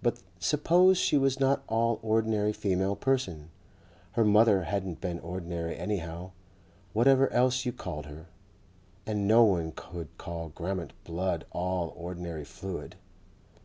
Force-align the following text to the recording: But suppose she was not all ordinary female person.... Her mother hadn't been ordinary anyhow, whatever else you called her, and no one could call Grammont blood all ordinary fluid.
But 0.00 0.22
suppose 0.38 0.96
she 0.96 1.16
was 1.18 1.40
not 1.40 1.64
all 1.66 1.98
ordinary 2.00 2.52
female 2.52 2.94
person.... 2.94 3.50
Her 4.12 4.24
mother 4.24 4.62
hadn't 4.62 5.00
been 5.00 5.18
ordinary 5.18 5.76
anyhow, 5.76 6.30
whatever 6.92 7.28
else 7.32 7.66
you 7.66 7.72
called 7.72 8.06
her, 8.06 8.26
and 9.06 9.26
no 9.26 9.42
one 9.42 9.72
could 9.74 10.16
call 10.18 10.50
Grammont 10.50 10.92
blood 11.02 11.46
all 11.50 11.92
ordinary 11.96 12.44
fluid. 12.44 12.94